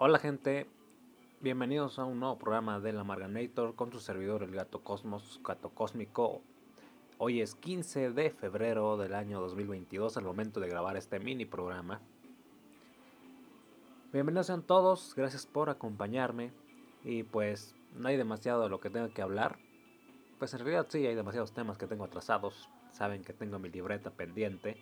[0.00, 0.68] Hola gente,
[1.40, 5.70] bienvenidos a un nuevo programa de la Marganator con su servidor el Gato Cosmos, Gato
[5.70, 6.40] Cósmico.
[7.18, 12.00] Hoy es 15 de febrero del año 2022, al momento de grabar este mini programa.
[14.12, 16.52] Bienvenidos sean todos, gracias por acompañarme
[17.02, 19.58] y pues no hay demasiado de lo que tengo que hablar.
[20.38, 24.12] Pues en realidad sí, hay demasiados temas que tengo atrasados, saben que tengo mi libreta
[24.12, 24.76] pendiente.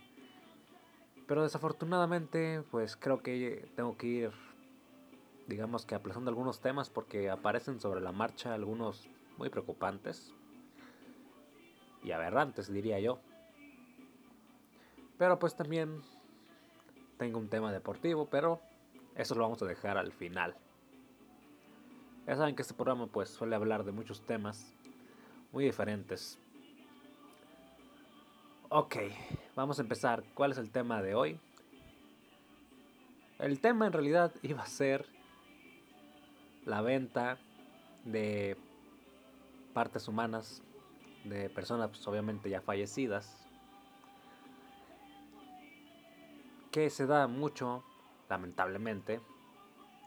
[1.27, 4.33] Pero desafortunadamente, pues creo que tengo que ir,
[5.47, 9.09] digamos que aplazando algunos temas porque aparecen sobre la marcha algunos
[9.39, 10.34] muy preocupantes
[12.03, 13.20] y aberrantes, diría yo.
[15.19, 16.03] Pero pues también
[17.17, 18.61] tengo un tema deportivo, pero
[19.15, 20.55] eso lo vamos a dejar al final.
[22.27, 24.75] Ya saben que este programa pues suele hablar de muchos temas
[25.53, 26.39] muy diferentes.
[28.69, 28.97] Ok,
[29.55, 30.25] vamos a empezar.
[30.34, 31.41] ¿Cuál es el tema de hoy?
[33.39, 35.06] El tema en realidad iba a ser
[36.66, 37.38] la venta
[38.05, 38.56] de
[39.72, 40.62] partes humanas
[41.25, 43.47] de personas pues, obviamente ya fallecidas.
[46.70, 47.83] Que se da mucho,
[48.28, 49.20] lamentablemente,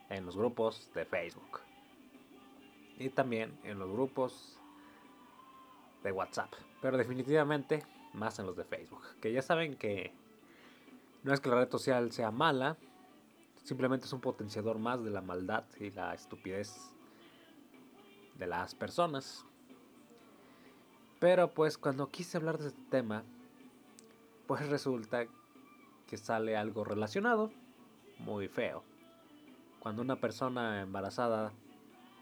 [0.09, 1.61] en los grupos de Facebook.
[2.99, 4.59] Y también en los grupos
[6.03, 6.53] de WhatsApp.
[6.81, 9.01] Pero definitivamente más en los de Facebook.
[9.21, 10.13] Que ya saben que
[11.23, 12.77] no es que la red social sea mala,
[13.63, 16.91] simplemente es un potenciador más de la maldad y la estupidez
[18.37, 19.45] de las personas.
[21.19, 23.23] Pero pues cuando quise hablar de este tema,
[24.47, 25.25] pues resulta
[26.07, 27.51] que sale algo relacionado,
[28.17, 28.83] muy feo.
[29.79, 31.51] Cuando una persona embarazada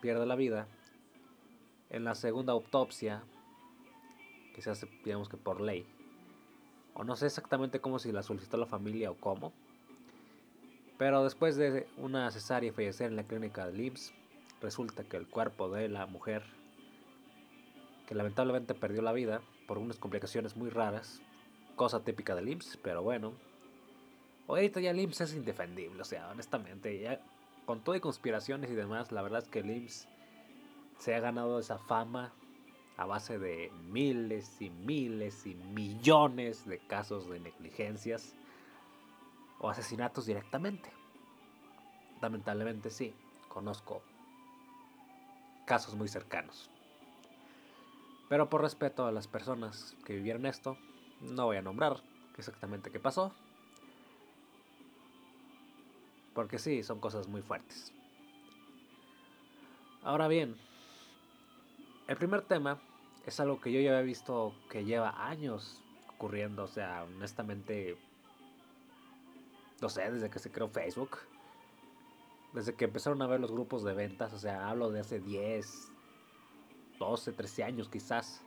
[0.01, 0.67] pierde la vida,
[1.89, 3.23] en la segunda autopsia
[4.53, 5.85] que se hace, digamos que por ley.
[6.93, 9.53] O no sé exactamente cómo si la solicitó la familia o cómo.
[10.97, 14.13] Pero después de una cesárea y fallecer en la clínica de IMSS,
[14.61, 16.43] resulta que el cuerpo de la mujer,
[18.07, 21.21] que lamentablemente perdió la vida por unas complicaciones muy raras,
[21.75, 23.33] cosa típica del IMSS, pero bueno.
[24.47, 27.21] Ahorita ya el IMSS es indefendible, o sea, honestamente, ya
[27.65, 30.07] con todo y conspiraciones y demás, la verdad es que el IMSS
[30.97, 32.33] se ha ganado esa fama
[32.95, 38.33] a base de miles y miles y millones de casos de negligencias
[39.59, 40.91] o asesinatos directamente.
[42.21, 43.13] Lamentablemente sí,
[43.47, 44.01] conozco
[45.65, 46.69] casos muy cercanos.
[48.29, 50.77] Pero por respeto a las personas que vivieron esto,
[51.21, 51.97] no voy a nombrar
[52.37, 53.33] exactamente qué pasó.
[56.33, 57.93] Porque sí, son cosas muy fuertes.
[60.03, 60.55] Ahora bien,
[62.07, 62.79] el primer tema
[63.25, 65.81] es algo que yo ya había visto que lleva años
[66.15, 67.97] ocurriendo, o sea, honestamente,
[69.81, 71.17] no sé, desde que se creó Facebook,
[72.53, 75.91] desde que empezaron a ver los grupos de ventas, o sea, hablo de hace 10,
[76.99, 78.43] 12, 13 años quizás.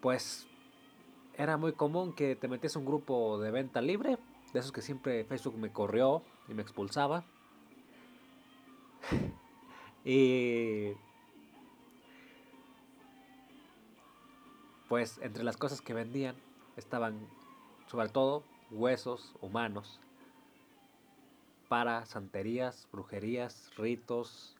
[0.00, 0.46] Pues
[1.34, 4.18] era muy común que te metías un grupo de venta libre,
[4.52, 7.24] de esos que siempre Facebook me corrió y me expulsaba.
[10.04, 10.94] y
[14.88, 16.34] pues entre las cosas que vendían
[16.76, 17.28] estaban
[17.86, 20.00] sobre todo huesos humanos
[21.68, 24.56] para santerías, brujerías, ritos,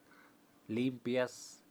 [0.66, 1.64] limpias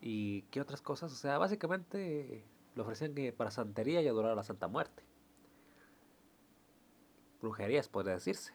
[0.00, 1.12] y qué otras cosas.
[1.12, 2.44] O sea, básicamente
[2.74, 5.02] lo ofrecían que para santería y adorar a la Santa Muerte.
[7.40, 8.52] Brujerías, podría decirse.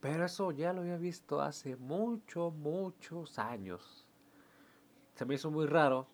[0.00, 4.03] Pero eso ya lo había visto hace muchos, muchos años.
[5.14, 6.06] Se me hizo muy raro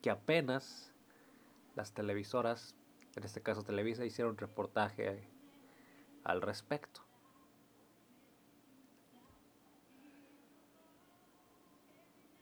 [0.00, 0.92] que apenas
[1.76, 2.74] las televisoras,
[3.14, 5.28] en este caso Televisa, hicieron reportaje
[6.24, 7.02] al respecto.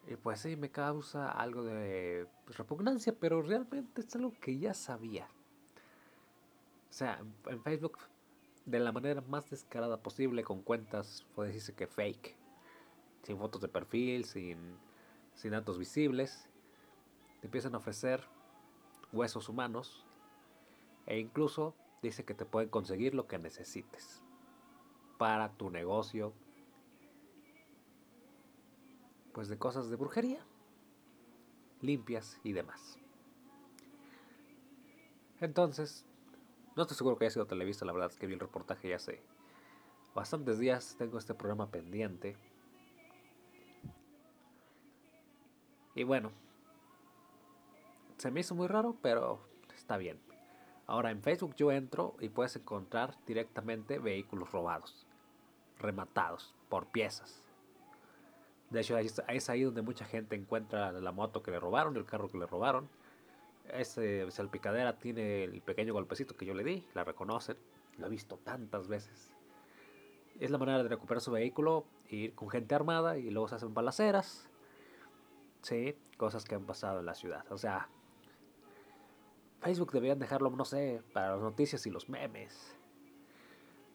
[0.06, 5.28] Y pues sí, me causa algo de repugnancia, pero realmente es algo que ya sabía.
[6.88, 7.98] O sea, en Facebook
[8.64, 12.37] de la manera más descarada posible con cuentas, puede decirse que fake,
[13.22, 14.78] sin fotos de perfil, sin,
[15.34, 16.48] sin datos visibles.
[17.40, 18.24] Te empiezan a ofrecer
[19.12, 20.04] huesos humanos
[21.06, 24.22] e incluso dice que te pueden conseguir lo que necesites
[25.18, 26.32] para tu negocio,
[29.32, 30.44] pues de cosas de brujería,
[31.80, 32.98] limpias y demás.
[35.40, 36.06] Entonces,
[36.76, 38.96] no estoy seguro que haya sido Televisa, la verdad es que vi el reportaje ya
[38.96, 39.22] hace
[40.14, 40.96] bastantes días.
[40.98, 42.36] Tengo este programa pendiente.
[45.98, 46.30] Y bueno,
[48.18, 49.40] se me hizo muy raro, pero
[49.74, 50.20] está bien.
[50.86, 55.08] Ahora en Facebook yo entro y puedes encontrar directamente vehículos robados,
[55.76, 57.42] rematados por piezas.
[58.70, 62.28] De hecho, es ahí donde mucha gente encuentra la moto que le robaron, el carro
[62.28, 62.88] que le robaron.
[63.64, 67.56] Ese salpicadera tiene el pequeño golpecito que yo le di, la reconocen,
[67.96, 69.34] lo he visto tantas veces.
[70.38, 73.74] Es la manera de recuperar su vehículo, ir con gente armada y luego se hacen
[73.74, 74.48] balaceras.
[75.62, 77.44] Sí, cosas que han pasado en la ciudad.
[77.50, 77.88] O sea,
[79.60, 82.76] Facebook deberían dejarlo, no sé, para las noticias y los memes.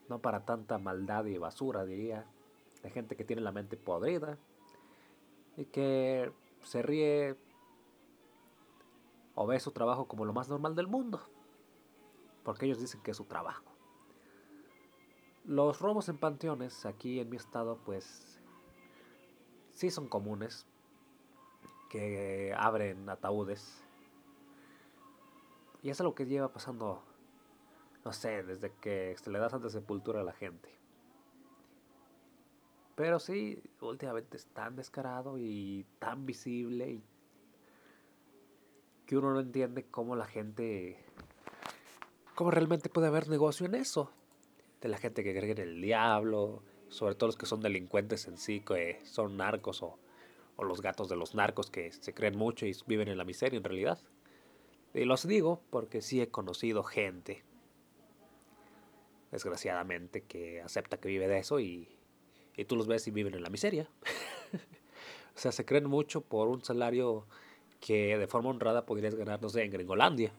[0.10, 2.26] No para tanta maldad y basura, diría.
[2.82, 4.38] De gente que tiene la mente podrida
[5.56, 6.32] y que
[6.64, 7.38] se ríe
[9.36, 11.22] o ve su trabajo como lo más normal del mundo.
[12.44, 13.64] Porque ellos dicen que es su trabajo.
[15.46, 18.40] Los robos en panteones aquí en mi estado pues
[19.72, 20.68] sí son comunes.
[21.94, 23.84] Que abren ataúdes.
[25.84, 27.04] Y es algo que lleva pasando,
[28.04, 30.72] no sé, desde que se le da santa sepultura a la gente.
[32.96, 37.04] Pero sí, últimamente es tan descarado y tan visible y
[39.06, 40.98] que uno no entiende cómo la gente,
[42.34, 44.10] cómo realmente puede haber negocio en eso.
[44.82, 48.40] De la gente que cree en el diablo, sobre todo los que son delincuentes en
[48.40, 50.00] sí, que son narcos o,
[50.56, 53.58] o los gatos de los narcos que se creen mucho y viven en la miseria
[53.58, 54.00] en realidad.
[54.94, 57.44] Y los digo porque sí he conocido gente,
[59.32, 61.90] desgraciadamente, que acepta que vive de eso y
[62.56, 63.88] y tú los ves y viven en la miseria.
[65.36, 67.26] o sea, se creen mucho por un salario
[67.80, 70.32] que de forma honrada podrías ganar, no sé, en Gringolandia.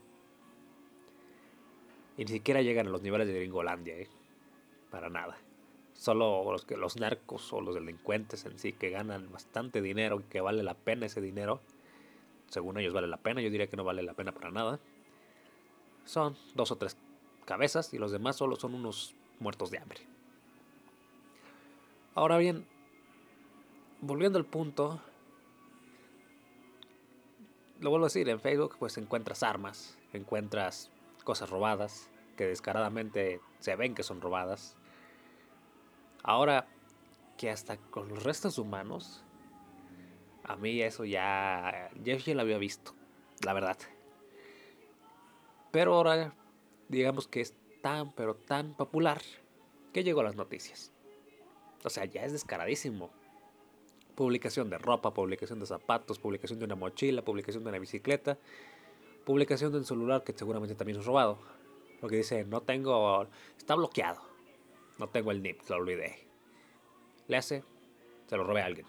[2.16, 4.08] Y ni siquiera llegan a los niveles de Gringolandia, ¿eh?
[4.90, 5.36] Para nada.
[5.94, 10.24] Solo los, que, los narcos o los delincuentes en sí que ganan bastante dinero y
[10.24, 11.60] que vale la pena ese dinero.
[12.48, 14.80] Según ellos vale la pena, yo diría que no vale la pena para nada.
[16.04, 16.96] Son dos o tres
[17.46, 20.00] cabezas y los demás solo son unos muertos de hambre.
[22.14, 22.66] Ahora bien,
[24.00, 25.00] volviendo al punto,
[27.80, 30.90] lo vuelvo a decir, en Facebook pues encuentras armas, encuentras
[31.24, 34.76] cosas robadas, que descaradamente se ven que son robadas.
[36.24, 36.66] Ahora
[37.36, 39.22] que hasta con los restos humanos,
[40.42, 42.94] a mí eso ya, ya, lo había visto,
[43.44, 43.76] la verdad.
[45.70, 46.34] Pero ahora,
[46.88, 49.20] digamos que es tan, pero tan popular
[49.92, 50.92] que llegó a las noticias.
[51.84, 53.10] O sea, ya es descaradísimo.
[54.14, 58.38] Publicación de ropa, publicación de zapatos, publicación de una mochila, publicación de una bicicleta,
[59.26, 61.38] publicación de un celular que seguramente también es robado.
[62.00, 63.26] Lo que dice, no tengo,
[63.58, 64.33] está bloqueado.
[64.98, 66.26] No tengo el NIP, lo olvidé.
[67.26, 67.64] Le hace,
[68.26, 68.86] se lo robé a alguien.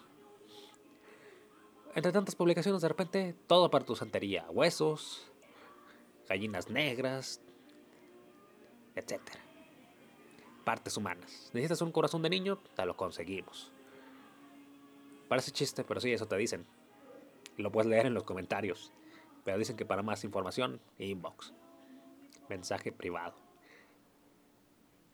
[1.96, 4.46] Entre tantas publicaciones, de repente, todo para tu santería.
[4.50, 5.32] Huesos,
[6.28, 7.42] gallinas negras,
[8.96, 9.46] etcétera
[10.66, 11.52] partes humanas.
[11.54, 12.58] ¿Necesitas un corazón de niño?
[12.76, 13.72] Te lo conseguimos.
[15.30, 16.66] Parece chiste, pero sí, eso te dicen.
[17.56, 18.92] Lo puedes leer en los comentarios.
[19.46, 21.54] Pero dicen que para más información, inbox.
[22.50, 23.36] Mensaje privado.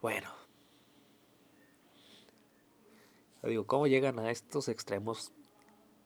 [0.01, 0.33] Bueno.
[3.30, 5.31] Yo digo, ¿cómo llegan a estos extremos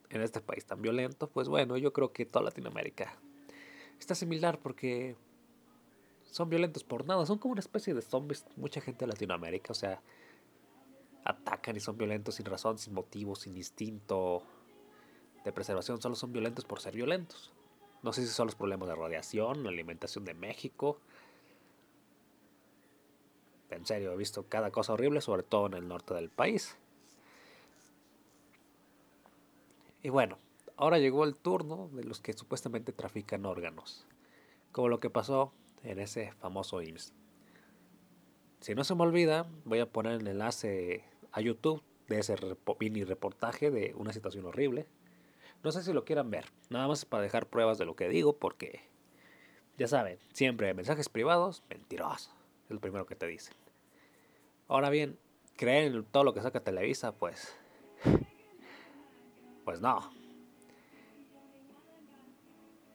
[0.10, 1.28] en este país tan violento?
[1.28, 3.18] Pues bueno, yo creo que toda Latinoamérica
[4.00, 5.16] está similar porque
[6.24, 9.76] son violentos por nada, son como una especie de zombies, mucha gente de Latinoamérica, o
[9.76, 10.02] sea,
[11.24, 14.44] atacan y son violentos sin razón, sin motivo, sin instinto
[15.44, 17.54] de preservación, solo son violentos por ser violentos.
[18.04, 21.00] No sé si son los problemas de radiación, la alimentación de México.
[23.72, 26.78] En serio, he visto cada cosa horrible, sobre todo en el norte del país.
[30.06, 30.38] Y bueno,
[30.78, 34.06] ahora llegó el turno de los que supuestamente trafican órganos.
[34.72, 37.12] Como lo que pasó en ese famoso IMSS.
[38.60, 42.36] Si no se me olvida, voy a poner el enlace a YouTube de ese
[42.80, 44.86] mini reportaje de una situación horrible.
[45.64, 48.38] No sé si lo quieran ver, nada más para dejar pruebas de lo que digo,
[48.38, 48.82] porque
[49.80, 52.32] ya saben, siempre mensajes privados, mentirosos,
[52.66, 53.56] es lo primero que te dicen.
[54.68, 55.18] Ahora bien,
[55.58, 57.58] creer en todo lo que saca Televisa, pues,
[59.66, 60.00] pues no.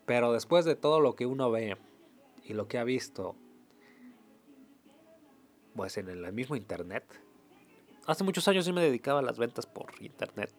[0.07, 1.77] Pero después de todo lo que uno ve
[2.45, 3.37] y lo que ha visto
[5.75, 7.05] pues en el mismo internet.
[8.07, 10.53] Hace muchos años yo me dedicaba a las ventas por internet.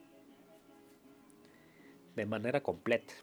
[2.15, 3.13] De manera completa.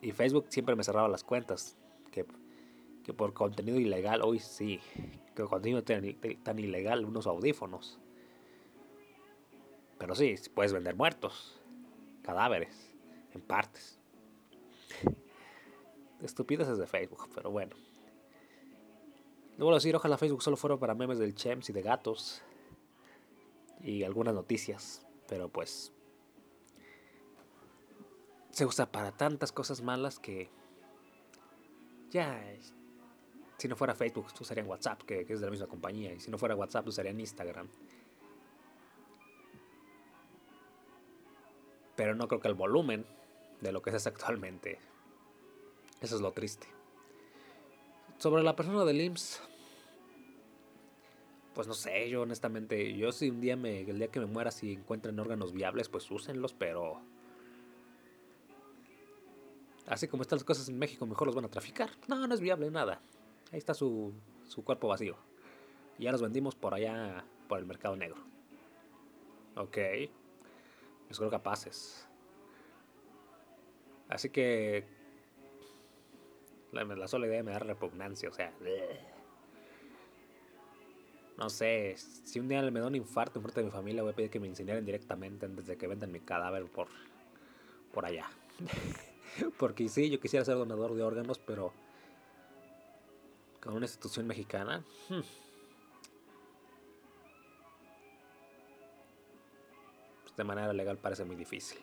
[0.00, 1.76] Y Facebook siempre me cerraba las cuentas.
[2.10, 2.24] Que,
[3.02, 4.80] que por contenido ilegal, hoy sí.
[5.34, 6.02] Que contenido tan,
[6.42, 7.98] tan ilegal, unos audífonos.
[9.98, 11.60] Pero sí, puedes vender muertos.
[12.22, 12.92] Cadáveres.
[13.32, 13.98] En partes.
[16.22, 17.76] estupideces de Facebook, pero bueno.
[19.56, 22.42] Luego a decir, ojalá Facebook solo fuera para memes del Chems y de gatos.
[23.80, 25.06] Y algunas noticias.
[25.28, 25.92] Pero pues.
[28.50, 30.50] Se usa para tantas cosas malas que.
[32.10, 32.40] Ya.
[33.58, 36.12] Si no fuera Facebook, usarían WhatsApp, que, que es de la misma compañía.
[36.12, 37.68] Y si no fuera WhatsApp, usarían Instagram.
[41.96, 43.04] Pero no creo que el volumen
[43.60, 44.78] de lo que es actualmente.
[46.00, 46.66] Eso es lo triste.
[48.18, 49.42] Sobre la persona del IMSS,
[51.54, 54.50] pues no sé, yo honestamente, yo si un día me, el día que me muera,
[54.50, 57.00] si encuentran órganos viables, pues úsenlos, pero
[59.86, 61.90] así como están las cosas en México, mejor los van a traficar.
[62.08, 63.00] No, no es viable nada.
[63.52, 64.12] Ahí está su,
[64.46, 65.16] su cuerpo vacío.
[65.98, 68.16] Ya los vendimos por allá, por el mercado negro.
[69.56, 69.78] Ok.
[71.14, 72.08] Los creo capaces.
[74.08, 74.84] Así que
[76.72, 78.52] la, sola idea me da repugnancia, o sea.
[81.38, 84.10] No sé, si un día me da un infarto en frente de mi familia, voy
[84.10, 86.88] a pedir que me incineren directamente antes de que vendan mi cadáver por,
[87.92, 88.28] por allá.
[89.58, 91.72] Porque sí, yo quisiera ser donador de órganos, pero
[93.60, 94.84] con una institución mexicana.
[95.08, 95.20] Hmm.
[100.36, 101.78] De manera legal parece muy difícil.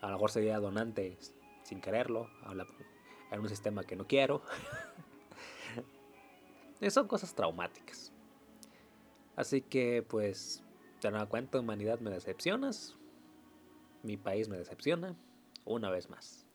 [0.00, 1.18] A lo mejor sería donante
[1.62, 2.28] sin quererlo,
[3.30, 4.42] en un sistema que no quiero.
[6.90, 8.12] son cosas traumáticas.
[9.36, 10.62] Así que pues,
[11.00, 12.96] te das cuenta, humanidad me decepcionas.
[14.02, 15.16] Mi país me decepciona
[15.64, 16.46] una vez más.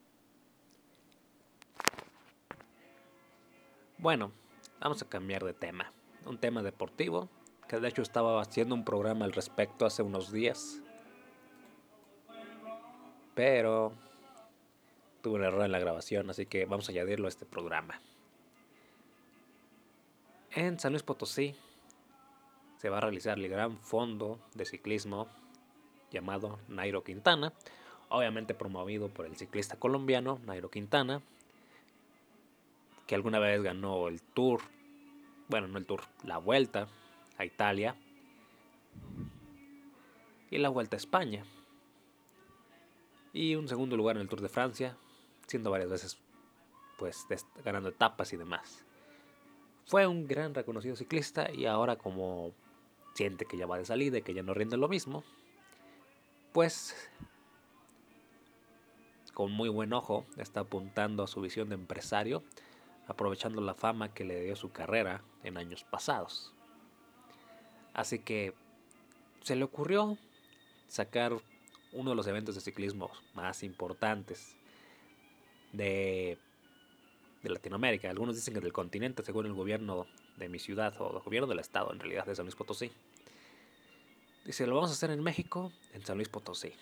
[3.98, 4.32] Bueno,
[4.80, 5.92] vamos a cambiar de tema.
[6.24, 7.28] Un tema deportivo,
[7.70, 10.82] que de hecho estaba haciendo un programa al respecto hace unos días.
[13.36, 13.92] Pero
[15.22, 18.00] tuve un error en la grabación, así que vamos a añadirlo a este programa.
[20.50, 21.54] En San Luis Potosí
[22.78, 25.28] se va a realizar el gran fondo de ciclismo
[26.10, 27.52] llamado Nairo Quintana,
[28.08, 31.22] obviamente promovido por el ciclista colombiano Nairo Quintana,
[33.06, 34.60] que alguna vez ganó el Tour,
[35.46, 36.88] bueno, no el Tour, la Vuelta
[37.40, 37.96] a Italia
[40.50, 41.44] y la Vuelta a España.
[43.32, 44.96] Y un segundo lugar en el Tour de Francia,
[45.46, 46.18] siendo varias veces
[46.98, 47.26] pues
[47.64, 48.84] ganando etapas y demás.
[49.86, 52.52] Fue un gran reconocido ciclista y ahora como
[53.14, 55.24] siente que ya va de salida y que ya no rinde lo mismo,
[56.52, 56.94] pues
[59.32, 62.42] con muy buen ojo está apuntando a su visión de empresario,
[63.06, 66.52] aprovechando la fama que le dio su carrera en años pasados.
[67.94, 68.54] Así que
[69.42, 70.16] se le ocurrió
[70.88, 71.36] sacar
[71.92, 74.56] uno de los eventos de ciclismo más importantes
[75.72, 76.38] de,
[77.42, 78.10] Latinoamérica.
[78.10, 80.06] Algunos dicen que del continente, según el gobierno
[80.36, 82.92] de mi ciudad o el gobierno del estado, en realidad de San Luis Potosí.
[84.44, 86.72] Dice, lo vamos a hacer en México, en San Luis Potosí.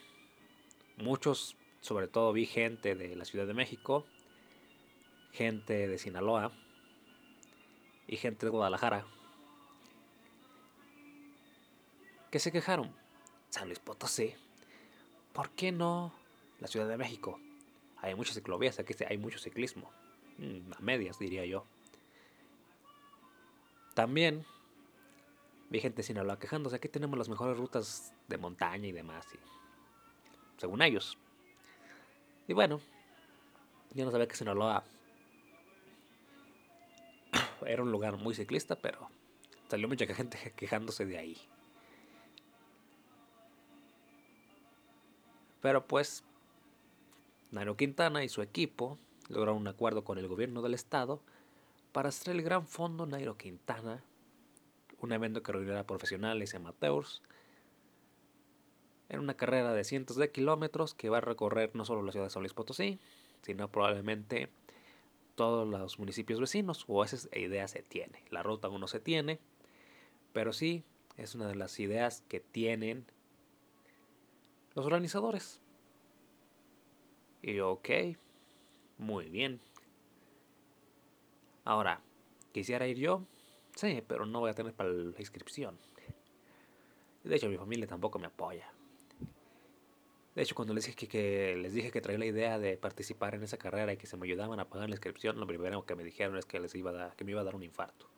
[0.97, 4.05] Muchos, sobre todo vi gente de la Ciudad de México,
[5.33, 6.51] gente de Sinaloa
[8.09, 9.07] y gente de Guadalajara
[12.31, 12.95] que se quejaron.
[13.51, 14.35] San Luis Potosí,
[15.33, 16.13] ¿por qué no
[16.61, 17.41] la Ciudad de México?
[18.01, 19.91] hay muchas ciclovías, aquí hay mucho ciclismo,
[20.39, 21.65] mm, a medias diría yo.
[23.95, 24.45] También
[25.71, 29.27] vi gente sin Sinaloa quejándose, aquí tenemos las mejores rutas de montaña y demás,
[30.57, 31.19] según ellos.
[32.47, 32.81] Y bueno,
[33.93, 34.85] yo no sabía que Sinaloa
[37.67, 39.11] era un lugar muy ciclista, pero
[39.69, 41.49] salió mucha gente quejándose de ahí.
[45.61, 46.25] Pero pues
[47.51, 48.99] Nairo Quintana y su equipo
[49.29, 51.21] lograron un acuerdo con el gobierno del estado
[51.93, 54.03] para hacer el Gran Fondo Nairo Quintana,
[55.01, 57.23] un evento que reunirá profesionales y amateurs
[59.09, 62.27] en una carrera de cientos de kilómetros que va a recorrer no solo la ciudad
[62.27, 62.99] de San Luis Potosí,
[63.43, 64.51] sino probablemente
[65.35, 68.25] todos los municipios vecinos, o esa idea se tiene.
[68.31, 69.39] La ruta aún no se tiene,
[70.33, 70.83] pero sí
[71.17, 73.07] es una de las ideas que tienen
[74.79, 75.61] los organizadores.
[77.43, 77.89] Y yo, ok,
[78.99, 79.61] muy bien.
[81.65, 82.01] Ahora,
[82.53, 83.25] ¿quisiera ir yo?
[83.75, 85.77] Sí, pero no voy a tener para la inscripción.
[87.25, 88.73] De hecho, mi familia tampoco me apoya.
[90.37, 93.43] De hecho, cuando les dije que, les dije que traía la idea de participar en
[93.43, 96.05] esa carrera y que se me ayudaban a pagar la inscripción, lo primero que me
[96.05, 98.09] dijeron es que les iba que me iba a dar un infarto.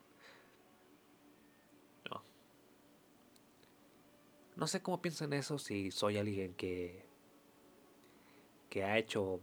[2.10, 2.22] No.
[4.60, 7.10] No sé cómo piensan eso si soy alguien que
[8.68, 9.40] que ha hecho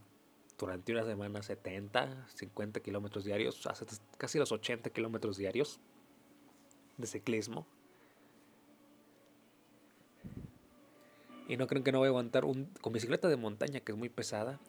[0.58, 3.86] durante una semana 70, 50 kilómetros diarios, hasta
[4.18, 5.80] casi los 80 kilómetros diarios
[6.98, 7.66] de ciclismo.
[11.48, 13.98] Y no creen que no voy a aguantar un, con bicicleta de montaña que es
[13.98, 14.60] muy pesada.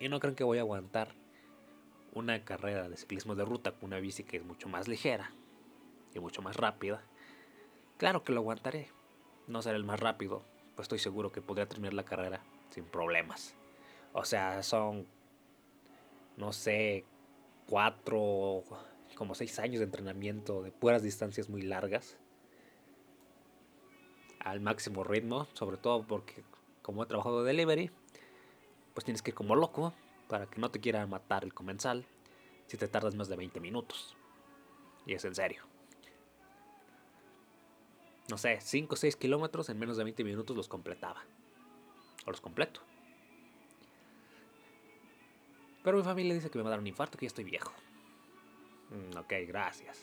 [0.00, 1.14] Y no creen que voy a aguantar
[2.14, 5.32] una carrera de ciclismo de ruta con una bici que es mucho más ligera
[6.14, 7.00] y mucho más rápida.
[7.96, 8.97] Claro que lo aguantaré.
[9.48, 10.42] No seré el más rápido,
[10.76, 12.40] pues estoy seguro que podría terminar la carrera
[12.70, 13.54] sin problemas.
[14.12, 15.06] O sea, son,
[16.36, 17.04] no sé,
[17.66, 18.62] cuatro,
[19.14, 22.18] como seis años de entrenamiento de puras distancias muy largas.
[24.40, 26.44] Al máximo ritmo, sobre todo porque
[26.82, 27.90] como he trabajado de delivery,
[28.94, 29.92] pues tienes que ir como loco
[30.28, 32.04] para que no te quiera matar el comensal
[32.66, 34.16] si te tardas más de 20 minutos.
[35.06, 35.64] Y es en serio.
[38.28, 41.24] No sé, 5 o 6 kilómetros en menos de 20 minutos los completaba.
[42.26, 42.80] O los completo.
[45.82, 47.72] Pero mi familia dice que me va a dar un infarto, que ya estoy viejo.
[48.90, 50.02] Mm, ok, gracias.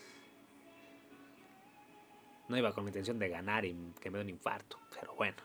[2.48, 5.38] No iba con la intención de ganar y que me dé un infarto, pero bueno.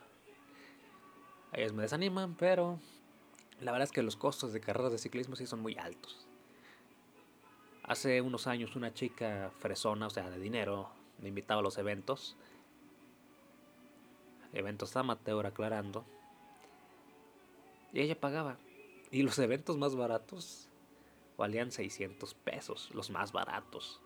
[1.52, 2.78] Ellos me desaniman, pero
[3.60, 6.26] la verdad es que los costos de carreras de ciclismo sí son muy altos.
[7.82, 12.36] Hace unos años una chica fresona, o sea, de dinero, me invitaba a los eventos.
[14.52, 16.04] Eventos amateur aclarando.
[17.92, 18.56] Y ella pagaba.
[19.10, 20.68] Y los eventos más baratos
[21.36, 24.00] valían 600 pesos, los más baratos.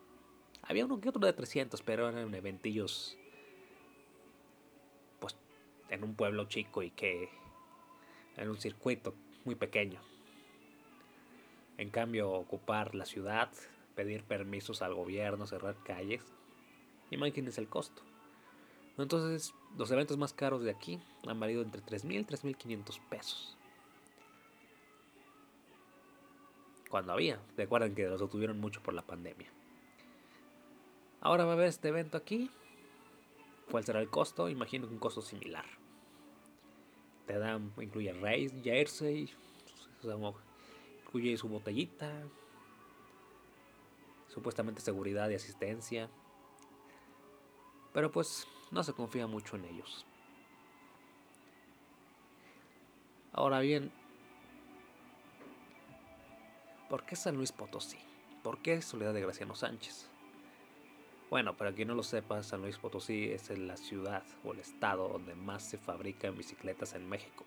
[0.63, 3.19] Había uno que otro de 300, pero eran eventillos
[5.19, 5.37] pues
[5.91, 7.29] en un pueblo chico y que
[8.37, 10.01] en un circuito muy pequeño.
[11.77, 13.51] En cambio, ocupar la ciudad,
[13.95, 16.23] pedir permisos al gobierno, cerrar calles,
[17.11, 18.03] imagínense el costo.
[18.97, 23.57] Entonces, los eventos más caros de aquí han valido entre 3.000 y 3.500 pesos.
[26.88, 29.50] Cuando había, recuerden que los obtuvieron mucho por la pandemia.
[31.21, 32.50] Ahora va a haber este evento aquí.
[33.71, 34.49] ¿Cuál será el costo?
[34.49, 35.65] Imagino que un costo similar.
[37.26, 39.30] Te dan, incluye race, jersey,
[41.04, 42.13] incluye su botellita,
[44.28, 46.10] supuestamente seguridad y asistencia.
[47.93, 50.04] Pero pues no se confía mucho en ellos.
[53.32, 53.91] Ahora bien,
[56.89, 57.99] ¿por qué San Luis Potosí?
[58.43, 60.10] ¿Por qué Soledad de Graciano Sánchez?
[61.30, 65.08] Bueno, para quien no lo sepa, San Luis Potosí es la ciudad o el estado
[65.08, 67.45] donde más se fabrican bicicletas en México.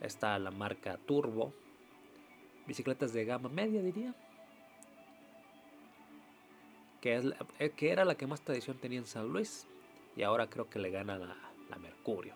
[0.00, 1.52] Está la marca Turbo,
[2.66, 4.14] bicicletas de gama media diría,
[7.00, 7.24] que, es
[7.58, 9.66] eh, que era la que más tradición tenía en San Luis
[10.16, 11.36] y ahora creo que le gana la,
[11.68, 12.34] la Mercurio.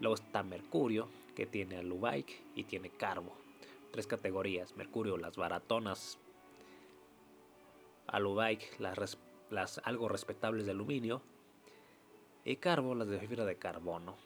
[0.00, 3.32] Luego está Mercurio, que tiene Alubike y tiene Carbo.
[3.90, 4.76] Tres categorías.
[4.76, 6.18] Mercurio, las baratonas.
[8.06, 9.18] Alubike, las
[9.52, 11.22] las algo respetables de aluminio,
[12.44, 14.16] y Carbo, las de fibra de carbono,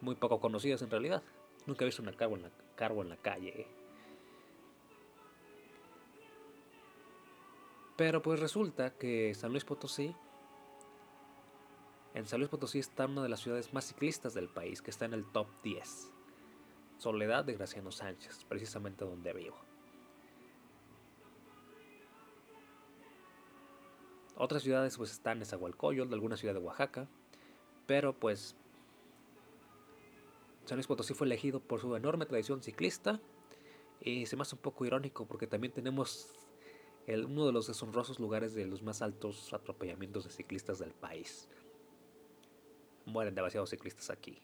[0.00, 1.22] muy poco conocidas en realidad.
[1.64, 2.50] Nunca he visto una Carbo en la,
[2.86, 3.60] en la calle.
[3.62, 3.66] ¿eh?
[7.96, 10.14] Pero pues resulta que San Luis Potosí,
[12.16, 15.04] en San Luis Potosí está una de las ciudades más ciclistas del país, que está
[15.04, 16.10] en el top 10.
[16.96, 19.58] Soledad de Graciano Sánchez, precisamente donde vivo.
[24.34, 27.06] Otras ciudades pues están en Zahualcoyol, alguna ciudad de Oaxaca,
[27.86, 28.56] pero pues
[30.64, 33.20] San Luis Potosí fue elegido por su enorme tradición ciclista
[34.00, 36.30] y se me hace un poco irónico porque también tenemos
[37.08, 41.50] uno de los deshonrosos lugares de los más altos atropellamientos de ciclistas del país.
[43.06, 44.42] Mueren demasiados ciclistas aquí.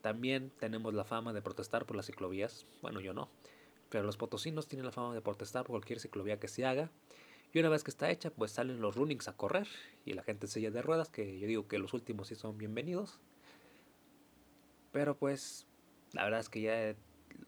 [0.00, 2.66] También tenemos la fama de protestar por las ciclovías.
[2.80, 3.28] Bueno, yo no.
[3.90, 6.90] Pero los potosinos tienen la fama de protestar por cualquier ciclovía que se haga.
[7.52, 9.66] Y una vez que está hecha, pues salen los runnings a correr
[10.04, 12.58] y la gente en silla de ruedas, que yo digo que los últimos sí son
[12.58, 13.18] bienvenidos.
[14.92, 15.66] Pero pues,
[16.12, 16.94] la verdad es que ya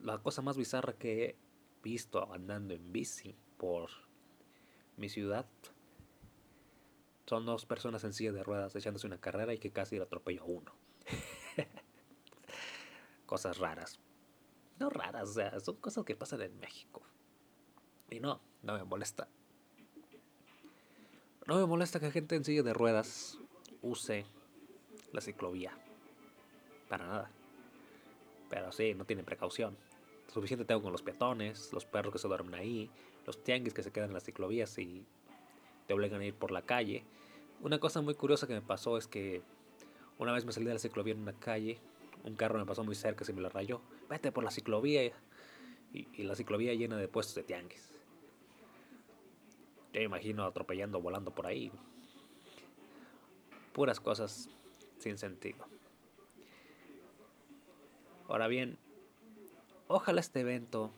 [0.01, 1.37] la cosa más bizarra que he
[1.83, 3.91] visto andando en bici por
[4.97, 5.47] mi ciudad
[7.31, 10.43] son dos personas en silla de ruedas echándose una carrera y que casi lo atropello
[10.43, 10.75] a uno.
[13.27, 14.01] cosas raras.
[14.81, 17.03] No raras, o sea, son cosas que pasan en México.
[18.11, 19.29] Y no, no me molesta
[21.47, 23.39] no me molesta que gente en silla de ruedas
[23.81, 24.27] use
[25.13, 25.73] la ciclovía.
[26.89, 27.31] Para nada.
[28.49, 29.77] Pero sí, no tienen precaución.
[30.27, 32.91] Suficiente tengo con los peatones, los perros que se duermen ahí,
[33.25, 35.07] los tianguis que se quedan en las ciclovías y
[35.87, 37.05] te obligan a ir por la calle.
[37.63, 39.43] Una cosa muy curiosa que me pasó es que
[40.19, 41.79] una vez me salí de la ciclovía en una calle,
[42.25, 43.83] un carro me pasó muy cerca, se me la rayó.
[44.09, 45.13] Vete por la ciclovía.
[45.93, 47.91] y, la ciclovía llena de puestos de tianguis.
[49.93, 51.71] Me imagino atropellando, volando por ahí.
[53.73, 54.49] Puras cosas
[54.99, 55.67] sin sentido.
[58.29, 58.79] Ahora bien,
[59.89, 60.93] ojalá este evento,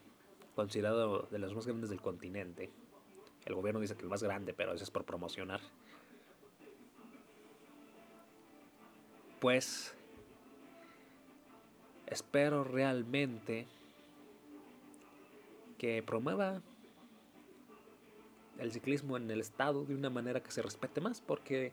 [0.54, 2.70] considerado de los más grandes del continente,
[3.46, 5.60] el gobierno dice que el más grande, pero eso es por promocionar,
[9.42, 9.92] pues
[12.06, 13.66] espero realmente
[15.78, 16.62] que promueva
[18.60, 21.72] el ciclismo en el estado de una manera que se respete más, porque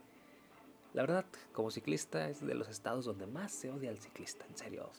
[0.96, 4.58] la verdad, como ciclista es de los estados donde más se odia al ciclista, en
[4.58, 4.90] serio.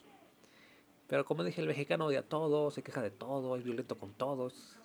[1.09, 4.79] Pero como dije, el mexicano odia todo, se queja de todo, es violento con todos.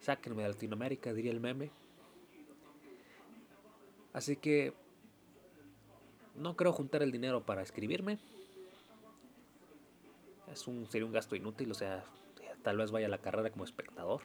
[0.00, 1.70] Sáquenme de Latinoamérica, diría el meme.
[4.12, 4.74] Así que
[6.40, 8.18] no creo juntar el dinero para escribirme.
[10.50, 12.04] Es un, sería un gasto inútil, o sea,
[12.62, 14.22] tal vez vaya a la carrera como espectador.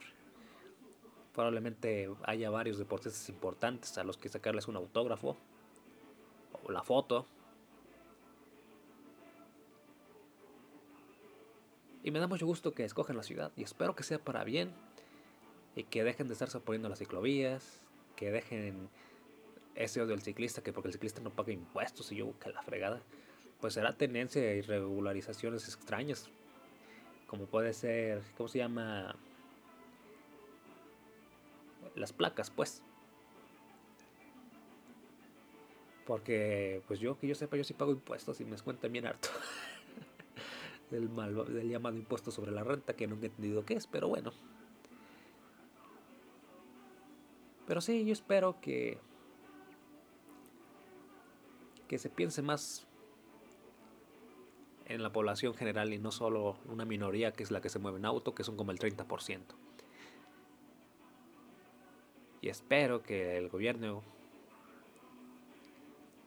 [1.34, 5.36] Probablemente haya varios deportistas importantes a los que sacarles un autógrafo
[6.64, 7.26] o la foto.
[12.02, 14.72] Y me da mucho gusto que escojan la ciudad y espero que sea para bien
[15.74, 17.80] y que dejen de estarse oponiendo las ciclovías,
[18.14, 18.88] que dejen
[19.76, 22.62] ese odio del ciclista, que porque el ciclista no paga impuestos y yo que la
[22.62, 23.00] fregada,
[23.60, 26.28] pues será tendencia a irregularizaciones extrañas
[27.26, 29.16] como puede ser, ¿cómo se llama?
[31.94, 32.82] Las placas, pues.
[36.06, 39.28] Porque, pues yo, que yo sepa, yo sí pago impuestos y me descuentan bien harto.
[40.90, 44.08] del, mal, del llamado impuesto sobre la renta, que nunca he entendido qué es, pero
[44.08, 44.32] bueno.
[47.66, 48.98] Pero sí, yo espero que
[51.88, 52.86] que se piense más
[54.86, 57.98] en la población general y no solo una minoría que es la que se mueve
[57.98, 59.40] en auto, que son como el 30%.
[62.40, 64.02] Y espero que el gobierno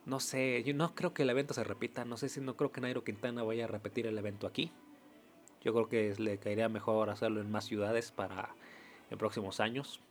[0.05, 2.71] no sé, yo no creo que el evento se repita, no sé si no creo
[2.71, 4.71] que Nairo Quintana vaya a repetir el evento aquí.
[5.61, 8.55] Yo creo que le caería mejor hacerlo en más ciudades para
[9.11, 10.01] en próximos años.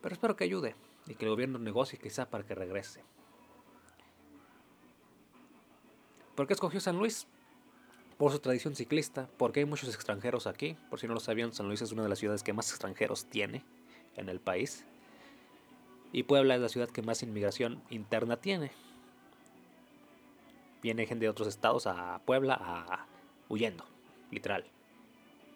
[0.00, 3.02] Pero espero que ayude y que el gobierno negocie quizá para que regrese.
[6.34, 7.26] ¿Por qué escogió San Luis?
[8.16, 10.76] Por su tradición ciclista, porque hay muchos extranjeros aquí.
[10.88, 13.26] Por si no lo sabían, San Luis es una de las ciudades que más extranjeros
[13.26, 13.64] tiene
[14.16, 14.84] en el país.
[16.12, 18.70] Y Puebla es la ciudad que más inmigración interna tiene.
[20.82, 23.06] Viene gente de otros estados a Puebla a,
[23.48, 23.84] huyendo,
[24.30, 24.64] literal.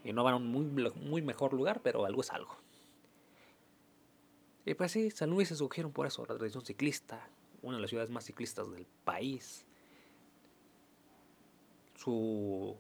[0.05, 2.57] Y no van a un muy, muy mejor lugar, pero algo es algo.
[4.67, 7.31] Y pues sí, San Luis se escogieron por eso, la tradición ciclista,
[7.63, 9.65] una de las ciudades más ciclistas del país
[12.07, 12.77] su,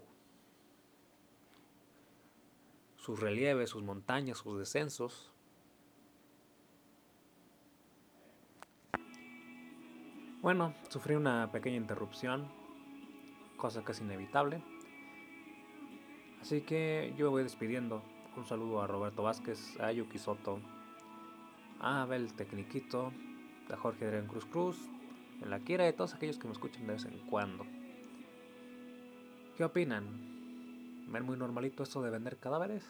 [2.96, 5.32] sus relieves, sus montañas, sus descensos.
[10.42, 12.48] Bueno, sufrí una pequeña interrupción,
[13.56, 14.62] cosa casi inevitable.
[16.40, 18.02] Así que yo me voy despidiendo.
[18.36, 20.60] Un saludo a Roberto Vázquez, a Yuki Soto,
[21.80, 23.12] Abel Tecniquito,
[23.70, 24.76] a Jorge Adrián Cruz Cruz,
[25.42, 27.66] en la quiera de todos aquellos que me escuchan de vez en cuando.
[29.56, 31.06] ¿Qué opinan?
[31.08, 32.84] ¿Ven muy normalito esto de vender cadáveres?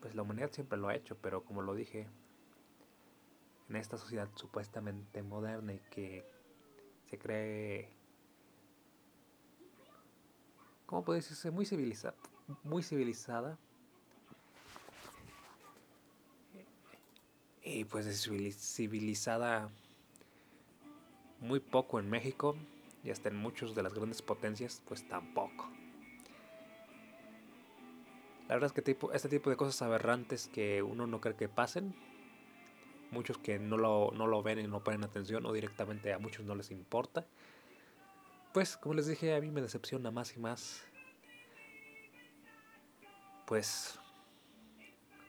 [0.00, 2.08] Pues la humanidad siempre lo ha hecho, pero como lo dije,
[3.68, 6.24] en esta sociedad supuestamente moderna y que
[7.10, 7.90] se cree,
[10.86, 11.50] ¿cómo puede decirse?
[11.50, 12.16] Muy civilizada,
[12.64, 13.58] muy civilizada.
[17.76, 18.06] Y pues
[18.56, 19.68] civilizada
[21.40, 22.56] muy poco en México
[23.04, 25.68] y hasta en muchos de las grandes potencias, pues tampoco.
[28.48, 31.50] La verdad es que tipo, este tipo de cosas aberrantes que uno no cree que
[31.50, 31.94] pasen,
[33.10, 36.46] muchos que no lo, no lo ven y no ponen atención o directamente a muchos
[36.46, 37.26] no les importa,
[38.54, 40.82] pues como les dije, a mí me decepciona más y más,
[43.46, 43.98] pues,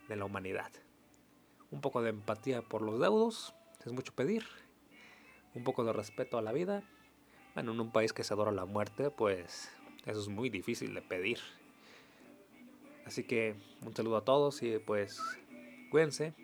[0.07, 0.71] de la humanidad.
[1.71, 3.53] Un poco de empatía por los deudos,
[3.85, 4.45] es mucho pedir,
[5.53, 6.83] un poco de respeto a la vida
[7.57, 9.71] bueno, en un país que se adora la muerte, pues
[10.05, 11.39] eso es muy difícil de pedir.
[13.03, 15.19] Así que un saludo a todos y pues
[15.89, 16.35] cuídense.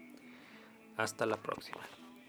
[0.98, 1.82] Hasta la próxima.